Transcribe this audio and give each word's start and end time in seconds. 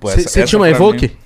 Você 0.00 0.44
tinha 0.44 0.58
uma 0.58 0.68
Evoque? 0.68 1.08
mim- 1.08 1.16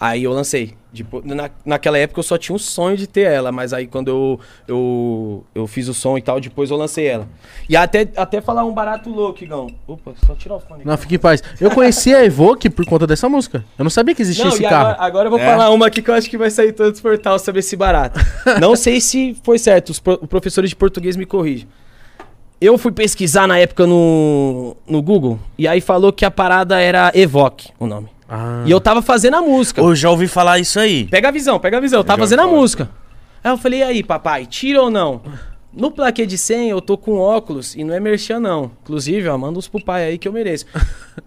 Aí 0.00 0.24
eu 0.24 0.32
lancei. 0.32 0.74
Depois, 0.92 1.24
na, 1.24 1.48
naquela 1.64 1.96
época 1.96 2.18
eu 2.18 2.24
só 2.24 2.36
tinha 2.36 2.54
um 2.54 2.58
sonho 2.58 2.96
de 2.96 3.06
ter 3.06 3.20
ela, 3.22 3.52
mas 3.52 3.72
aí 3.72 3.86
quando 3.86 4.08
eu, 4.08 4.40
eu, 4.66 5.44
eu 5.54 5.66
fiz 5.68 5.86
o 5.88 5.94
som 5.94 6.18
e 6.18 6.22
tal, 6.22 6.40
depois 6.40 6.70
eu 6.72 6.76
lancei 6.76 7.06
ela. 7.06 7.26
E 7.68 7.76
até, 7.76 8.08
até 8.16 8.40
falar 8.40 8.64
um 8.64 8.74
barato 8.74 9.08
louco, 9.08 9.42
Igão. 9.44 9.68
Opa, 9.86 10.12
só 10.26 10.34
tirar 10.34 10.56
o 10.56 10.60
fone. 10.60 10.84
Não, 10.84 10.98
fique 10.98 11.14
em 11.14 11.18
paz. 11.20 11.40
Eu 11.60 11.70
conheci 11.70 12.12
a 12.12 12.24
Evoque 12.24 12.68
por 12.68 12.84
conta 12.84 13.06
dessa 13.06 13.28
música. 13.28 13.64
Eu 13.78 13.84
não 13.84 13.90
sabia 13.90 14.12
que 14.14 14.22
existia 14.22 14.44
Não, 14.44 14.52
esse 14.52 14.64
e 14.64 14.68
carro. 14.68 14.88
agora, 14.90 15.02
agora 15.06 15.26
eu 15.28 15.30
vou 15.30 15.38
É? 15.40 15.46
falar 15.46 15.70
uma 15.70 15.86
aqui 15.86 16.02
que 16.02 16.10
eu 16.10 16.14
acho 16.14 16.28
que 16.28 16.36
vai 16.36 16.50
sair 16.50 16.72
todos 16.72 16.94
os 16.98 17.00
portais 17.00 17.42
sobre 17.42 17.60
esse 17.60 17.76
barato. 17.76 18.18
Não 18.60 18.74
sei 18.74 19.00
se 19.00 19.36
foi 19.44 19.56
certo, 19.58 19.90
os 19.90 20.00
pro- 20.00 20.18
professores 20.26 20.68
de 20.70 20.76
português 20.76 21.16
me 21.16 21.24
corrigem. 21.24 21.68
Eu 22.64 22.78
fui 22.78 22.92
pesquisar 22.92 23.48
na 23.48 23.58
época 23.58 23.86
no, 23.88 24.76
no 24.86 25.02
Google 25.02 25.36
e 25.58 25.66
aí 25.66 25.80
falou 25.80 26.12
que 26.12 26.24
a 26.24 26.30
parada 26.30 26.78
era 26.80 27.10
Evoque, 27.12 27.70
o 27.76 27.86
nome. 27.86 28.08
Ah. 28.28 28.62
E 28.64 28.70
eu 28.70 28.80
tava 28.80 29.02
fazendo 29.02 29.34
a 29.34 29.42
música. 29.42 29.80
Eu 29.80 29.96
já 29.96 30.08
ouvi 30.08 30.28
falar 30.28 30.60
isso 30.60 30.78
aí. 30.78 31.04
Pega 31.08 31.28
a 31.28 31.32
visão, 31.32 31.58
pega 31.58 31.78
a 31.78 31.80
visão. 31.80 31.98
Eu 31.98 32.04
tava 32.04 32.18
já 32.20 32.22
fazendo 32.24 32.40
a 32.42 32.46
música. 32.46 32.88
Aí 33.42 33.50
eu 33.50 33.58
falei, 33.58 33.80
e 33.80 33.82
aí, 33.82 34.02
papai, 34.04 34.46
tira 34.46 34.80
ou 34.80 34.88
não? 34.90 35.20
No 35.72 35.90
plaquê 35.90 36.24
de 36.24 36.38
100, 36.38 36.68
eu 36.70 36.80
tô 36.80 36.96
com 36.96 37.18
óculos 37.18 37.74
e 37.74 37.82
não 37.82 37.92
é 37.94 37.98
merchan, 37.98 38.38
não. 38.38 38.70
Inclusive, 38.82 39.26
ó, 39.28 39.36
manda 39.36 39.58
uns 39.58 39.66
pro 39.66 39.82
pai 39.84 40.04
aí 40.04 40.18
que 40.18 40.28
eu 40.28 40.32
mereço. 40.32 40.64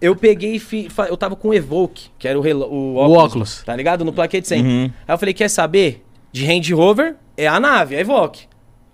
eu 0.00 0.16
peguei 0.16 0.54
e 0.54 0.58
fi, 0.58 0.88
eu 1.08 1.16
tava 1.18 1.36
com 1.36 1.48
o 1.48 1.54
Evoque, 1.54 2.06
que 2.18 2.26
era 2.26 2.38
o, 2.38 2.40
relo- 2.40 2.66
o 2.72 2.96
óculos. 2.96 3.24
óculos. 3.24 3.62
Tá 3.64 3.76
ligado? 3.76 4.04
No 4.06 4.12
plaquê 4.12 4.40
de 4.40 4.48
100. 4.48 4.62
Uhum. 4.64 4.84
Aí 5.06 5.14
eu 5.14 5.18
falei, 5.18 5.34
quer 5.34 5.50
saber? 5.50 6.02
De 6.32 6.44
Range 6.46 6.72
Rover 6.72 7.16
é 7.36 7.46
a 7.46 7.60
nave, 7.60 7.94
a 7.94 8.00
Evoque. 8.00 8.44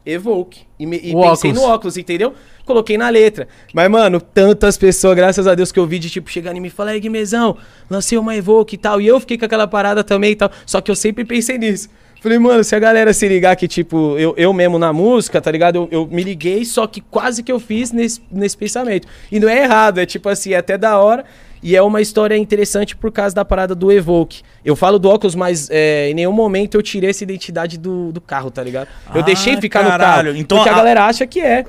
Evoque. 0.05 0.61
E, 0.79 0.87
me- 0.87 0.97
e 0.97 1.12
pensei 1.15 1.51
óculos. 1.51 1.55
no 1.55 1.62
óculos, 1.62 1.97
entendeu? 1.97 2.34
Coloquei 2.65 2.97
na 2.98 3.09
letra. 3.09 3.47
Mas, 3.73 3.91
mano, 3.91 4.20
tantas 4.20 4.77
pessoas, 4.77 5.15
graças 5.16 5.47
a 5.47 5.55
Deus, 5.55 5.70
que 5.73 5.78
eu 5.78 5.87
vi 5.87 5.98
de 5.98 6.11
tipo 6.11 6.30
chegando 6.30 6.65
e 6.65 6.70
falar, 6.70 6.95
ei, 6.95 7.01
Guimezão, 7.01 7.56
lancei 7.91 8.16
uma 8.19 8.34
Evoque 8.37 8.75
e 8.75 8.78
tal. 8.78 9.01
E 9.01 9.06
eu 9.06 9.19
fiquei 9.20 9.38
com 9.38 9.45
aquela 9.45 9.66
parada 9.66 10.02
também 10.05 10.33
e 10.33 10.37
tal. 10.37 10.51
Só 10.66 10.80
que 10.80 10.91
eu 10.91 10.97
sempre 10.97 11.25
pensei 11.25 11.59
nisso. 11.59 11.89
Falei, 12.20 12.39
mano, 12.39 12.62
se 12.62 12.75
a 12.77 12.78
galera 12.78 13.12
se 13.12 13.27
ligar 13.27 13.56
que, 13.56 13.67
tipo, 13.67 14.17
eu, 14.17 14.33
eu 14.36 14.53
mesmo 14.53 14.78
na 14.78 14.92
música, 14.92 15.41
tá 15.41 15.50
ligado? 15.50 15.75
Eu, 15.77 15.89
eu 15.91 16.06
me 16.06 16.22
liguei, 16.22 16.64
só 16.64 16.87
que 16.87 17.00
quase 17.00 17.42
que 17.42 17.50
eu 17.50 17.59
fiz 17.59 17.91
nesse, 17.91 18.20
nesse 18.31 18.56
pensamento. 18.56 19.09
E 19.31 19.41
não 19.41 19.48
é 19.48 19.64
errado, 19.64 19.98
é 19.98 20.06
tipo 20.06 20.28
assim, 20.28 20.53
é 20.53 20.56
até 20.59 20.78
da 20.78 20.98
hora. 20.98 21.25
E 21.62 21.77
é 21.77 21.82
uma 21.82 22.00
história 22.00 22.36
interessante 22.36 22.96
por 22.96 23.12
causa 23.12 23.34
da 23.34 23.44
parada 23.44 23.74
do 23.74 23.92
Evoque. 23.92 24.42
Eu 24.64 24.74
falo 24.74 24.98
do 24.98 25.08
óculos, 25.08 25.34
mas 25.36 25.69
é, 25.70 26.10
em 26.10 26.14
nenhum 26.14 26.32
momento 26.32 26.77
eu 26.77 26.82
tirei 26.82 27.10
essa 27.10 27.22
identidade 27.22 27.78
do, 27.78 28.10
do 28.10 28.20
carro, 28.20 28.50
tá 28.50 28.62
ligado? 28.62 28.88
Eu 29.14 29.20
Ah, 29.20 29.24
deixei 29.24 29.56
ficar 29.60 29.84
caralho. 29.84 29.98
no 30.00 30.24
carro. 30.30 30.36
Então 30.38 30.58
porque 30.58 30.69
a 30.70 30.72
a- 30.72 30.77
galera 30.77 31.04
acha 31.04 31.27
que 31.27 31.41
é. 31.41 31.64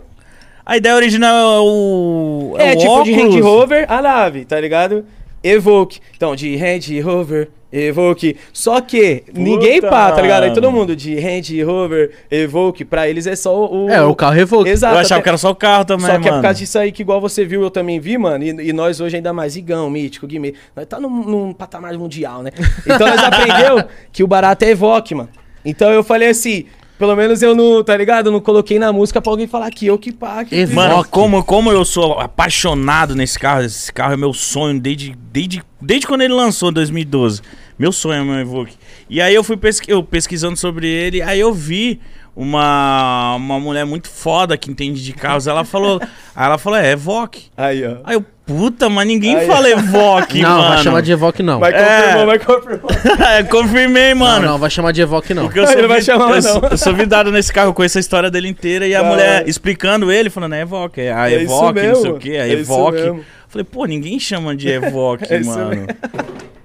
A 0.65 0.77
ideia 0.77 0.95
original 0.95 1.35
é 1.35 1.59
o. 1.59 2.55
É, 2.57 2.71
o 2.73 2.77
tipo 2.77 3.03
de 3.03 3.11
óculos. 3.11 3.15
Range 3.17 3.41
Rover, 3.41 3.85
a 3.91 4.01
nave, 4.01 4.45
tá 4.45 4.59
ligado? 4.59 5.05
Evoque. 5.43 5.99
Então, 6.15 6.35
de 6.35 6.55
Range 6.55 6.99
Rover, 7.01 7.49
Evoque. 7.73 8.37
Só 8.53 8.79
que 8.79 9.23
ninguém 9.35 9.81
pá, 9.81 10.11
tá 10.11 10.21
ligado? 10.21 10.43
Aí 10.43 10.53
todo 10.53 10.71
mundo 10.71 10.95
de 10.95 11.19
Range 11.19 11.63
Rover, 11.63 12.11
Evoque, 12.29 12.85
pra 12.85 13.09
eles 13.09 13.25
é 13.25 13.35
só 13.35 13.65
o. 13.65 13.89
É, 13.89 14.01
o 14.03 14.13
carro 14.13 14.39
Evoque. 14.39 14.69
Exato. 14.69 14.93
Eu 14.93 14.99
achava 14.99 15.15
até- 15.15 15.23
que 15.23 15.29
era 15.29 15.37
só 15.39 15.49
o 15.49 15.55
carro 15.55 15.83
também, 15.85 16.05
Só 16.05 16.11
que 16.19 16.27
é 16.27 16.29
mano. 16.31 16.41
por 16.41 16.43
causa 16.43 16.59
disso 16.59 16.77
aí 16.77 16.91
que, 16.91 17.01
igual 17.01 17.19
você 17.19 17.43
viu, 17.43 17.63
eu 17.63 17.71
também 17.71 17.99
vi, 17.99 18.17
mano. 18.17 18.43
E, 18.43 18.69
e 18.69 18.73
nós 18.73 19.01
hoje 19.01 19.15
ainda 19.15 19.33
mais, 19.33 19.55
Igão, 19.55 19.89
Mítico, 19.89 20.27
Guimê. 20.27 20.53
Nós 20.75 20.85
tá 20.85 20.99
num, 20.99 21.09
num 21.23 21.53
patamar 21.53 21.93
mundial, 21.97 22.43
né? 22.43 22.51
Então 22.85 23.07
nós 23.07 23.19
aprendeu 23.23 23.83
que 24.11 24.23
o 24.23 24.27
barato 24.27 24.63
é 24.65 24.69
Evoque, 24.69 25.15
mano. 25.15 25.29
Então 25.65 25.89
eu 25.91 26.03
falei 26.03 26.29
assim, 26.29 26.65
pelo 26.99 27.15
menos 27.15 27.41
eu 27.41 27.55
não, 27.55 27.83
tá 27.83 27.97
ligado? 27.97 28.27
Eu 28.27 28.31
não 28.31 28.39
coloquei 28.39 28.77
na 28.77 28.93
música 28.93 29.21
pra 29.21 29.31
alguém 29.31 29.47
falar 29.47 29.71
que 29.71 29.87
eu 29.87 29.97
que 29.97 30.11
pá. 30.11 30.43
Que. 30.45 30.65
Mano, 30.67 31.03
como, 31.09 31.43
como 31.43 31.71
eu 31.71 31.83
sou 31.83 32.19
apaixonado 32.19 33.15
nesse 33.15 33.39
carro, 33.39 33.63
esse 33.63 33.91
carro 33.91 34.13
é 34.13 34.17
meu 34.17 34.33
sonho 34.33 34.79
desde, 34.79 35.15
desde, 35.31 35.63
desde 35.81 36.05
quando 36.05 36.21
ele 36.21 36.33
lançou, 36.33 36.69
em 36.69 36.73
2012. 36.73 37.41
Meu 37.77 37.91
sonho 37.91 38.19
é 38.19 38.21
o 38.21 38.25
meu 38.25 38.39
Evoque. 38.39 38.75
E 39.09 39.21
aí 39.21 39.33
eu 39.33 39.43
fui 39.43 39.57
pesqui- 39.57 39.91
eu 39.91 40.03
pesquisando 40.03 40.57
sobre 40.57 40.87
ele, 40.87 41.21
aí 41.21 41.39
eu 41.39 41.53
vi 41.53 41.99
uma, 42.35 43.35
uma 43.35 43.59
mulher 43.59 43.85
muito 43.85 44.09
foda 44.09 44.57
que 44.57 44.69
entende 44.71 45.03
de 45.03 45.13
carros. 45.13 45.47
Ela 45.47 45.63
falou, 45.63 45.99
aí 46.35 46.45
ela 46.45 46.57
falou, 46.57 46.79
é 46.79 46.91
Evoque. 46.91 47.45
Aí, 47.55 47.85
ó. 47.85 47.97
Aí 48.03 48.15
eu, 48.15 48.25
puta, 48.45 48.89
mas 48.89 49.05
ninguém 49.07 49.35
Aí. 49.35 49.47
fala 49.47 49.69
Evoque, 49.69 50.41
não, 50.43 50.49
mano. 50.57 50.69
vai 50.69 50.83
chamar 50.83 51.01
de 51.01 51.11
Evoque 51.11 51.43
não. 51.43 51.59
Vai 51.59 51.73
É. 51.73 52.01
confirmou, 52.01 52.25
vai 52.25 52.39
confirmou. 52.39 52.89
É, 53.27 53.43
Confirmei, 53.43 54.09
Não, 54.13 54.19
mano. 54.19 54.45
não, 54.47 54.57
vai 54.57 54.69
chamar 54.69 54.91
de 54.91 55.01
Evoque 55.01 55.33
não. 55.33 55.43
Porque 55.43 55.59
eu 55.59 55.63
Ele 55.63 55.79
sou, 55.79 55.87
vai 55.87 55.99
vi- 55.99 56.05
chamar, 56.05 56.29
eu, 56.29 56.35
não. 56.35 56.41
sou- 56.41 56.69
eu 56.71 56.77
sou 56.77 56.93
vidado 56.93 57.31
nesse 57.31 57.51
carro, 57.53 57.69
eu 57.69 57.73
conheço 57.73 57.97
a 57.97 58.01
história 58.01 58.29
dele 58.31 58.47
inteira 58.47 58.87
e 58.87 58.95
a 58.95 59.01
Da 59.01 59.09
mulher 59.09 59.41
hora. 59.41 59.49
explicando 59.49 60.11
ele, 60.11 60.29
falando, 60.29 60.53
é 60.53 60.61
Evoque, 60.61 61.01
é 61.01 61.13
a 61.13 61.29
É 61.29 61.35
isso 61.35 61.53
Evoque, 61.53 61.81
não 61.87 61.95
sei 61.95 62.11
o 62.11 62.17
que, 62.19 62.37
a 62.37 62.45
é 62.47 62.53
isso 62.53 62.71
Evoque. 62.71 63.01
mesmo. 63.01 63.25
Falei, 63.47 63.65
pô, 63.71 63.85
ninguém 63.85 64.19
chama 64.19 64.55
de 64.55 64.67
Evoque, 64.67 65.31
É 65.31 65.39
isso 65.39 65.49
mano. 65.51 65.85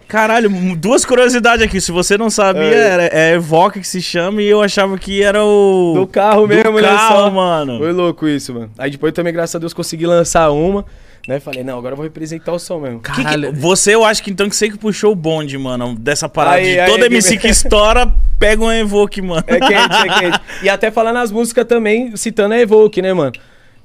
Caralho, 0.08 0.48
duas 0.76 1.04
curiosidades 1.04 1.62
aqui. 1.64 1.80
Se 1.80 1.92
você 1.92 2.16
não 2.16 2.30
sabia, 2.30 2.62
É. 2.62 3.10
é 3.12 3.34
Evoque 3.34 3.80
que 3.80 3.86
se 3.86 4.00
chama 4.00 4.41
e 4.41 4.46
eu 4.46 4.62
achava 4.62 4.96
que 4.98 5.22
era 5.22 5.44
o. 5.44 5.92
Do 5.94 6.06
carro 6.06 6.46
mesmo, 6.46 6.72
do 6.72 6.80
né? 6.80 6.88
carro, 6.88 7.16
só. 7.26 7.30
mano. 7.30 7.78
Foi 7.78 7.92
louco 7.92 8.26
isso, 8.26 8.54
mano. 8.54 8.70
Aí 8.78 8.91
depois 8.91 9.12
também, 9.12 9.32
graças 9.32 9.54
a 9.54 9.58
Deus, 9.58 9.74
consegui 9.74 10.06
lançar 10.06 10.50
uma, 10.50 10.84
né? 11.28 11.38
Falei, 11.38 11.62
não, 11.62 11.76
agora 11.78 11.92
eu 11.92 11.97
vou 11.97 12.04
representar 12.04 12.52
o 12.52 12.58
som 12.58 12.80
mesmo. 12.80 13.00
Que 13.00 13.12
que- 13.12 13.22
Caralho. 13.22 13.52
você, 13.52 13.94
eu 13.94 14.02
acho 14.02 14.22
que 14.22 14.30
então 14.30 14.48
que 14.48 14.56
você 14.56 14.70
que 14.70 14.78
puxou 14.78 15.12
o 15.12 15.14
bonde, 15.14 15.58
mano, 15.58 15.94
dessa 15.94 16.26
parada 16.26 16.56
Aí, 16.56 16.72
de 16.72 16.80
aí, 16.80 16.91
toda 16.91 17.04
aí, 17.04 17.10
MC 17.12 17.36
que 17.36 17.48
estoura, 17.48 18.10
pega 18.38 18.64
um 18.64 18.72
Evoque, 18.72 19.20
mano. 19.20 19.44
É 19.47 19.58
quente, 19.60 19.74
é 20.08 20.20
quente. 20.20 20.41
E 20.64 20.70
até 20.70 20.91
falando 20.91 21.18
as 21.18 21.30
músicas 21.30 21.66
também, 21.66 22.16
citando 22.16 22.54
a 22.54 22.58
Evoque, 22.58 23.02
né, 23.02 23.12
mano? 23.12 23.32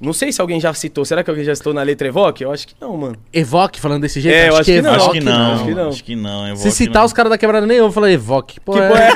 Não 0.00 0.12
sei 0.12 0.32
se 0.32 0.40
alguém 0.40 0.60
já 0.60 0.72
citou. 0.74 1.04
Será 1.04 1.22
que 1.22 1.30
alguém 1.30 1.44
já 1.44 1.54
citou 1.54 1.72
na 1.72 1.82
letra 1.82 2.08
Evoque? 2.08 2.44
Eu 2.44 2.52
acho 2.52 2.66
que 2.68 2.74
não, 2.80 2.96
mano. 2.96 3.16
Evoque 3.32 3.80
falando 3.80 4.02
desse 4.02 4.20
jeito? 4.20 4.34
É, 4.34 4.48
eu 4.48 4.56
acho 4.56 4.64
que 4.64 4.82
não. 4.82 4.92
acho 4.94 5.10
que 5.10 5.20
não, 5.20 5.52
acho 5.54 5.64
que 5.64 5.74
não. 5.74 5.88
Acho 5.88 6.04
que 6.04 6.16
não, 6.16 6.46
Evoque 6.48 6.62
Se 6.62 6.70
citar 6.70 7.00
não. 7.00 7.06
os 7.06 7.12
caras 7.12 7.30
da 7.30 7.38
quebrada 7.38 7.66
nem 7.66 7.78
eu, 7.78 7.84
eu 7.86 7.92
falei 7.92 8.14
Evoque. 8.14 8.60
Pô, 8.60 8.72
Que 8.72 8.80
é... 8.80 8.88
porra 8.88 9.00
é? 9.02 9.12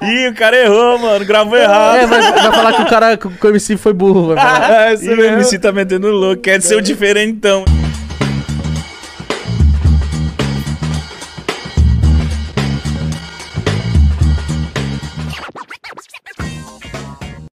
Ih, 0.08 0.28
o 0.28 0.34
cara 0.34 0.56
errou, 0.56 0.98
mano, 0.98 1.24
gravou 1.24 1.56
errado. 1.56 1.96
É, 1.96 2.06
vai, 2.06 2.20
vai 2.20 2.52
falar 2.52 2.72
que 2.72 2.82
o 2.82 2.86
cara, 2.86 3.16
que 3.16 3.26
o 3.46 3.48
MC 3.50 3.76
foi 3.76 3.92
burro. 3.92 4.28
Vai 4.28 4.36
falar. 4.36 4.68
É, 4.92 4.94
E 4.94 5.08
o. 5.08 5.24
MC 5.24 5.58
tá 5.58 5.72
metendo 5.72 6.08
louco, 6.08 6.40
quer 6.42 6.62
ser 6.62 6.76
o 6.76 6.80
diferentão. 6.80 7.64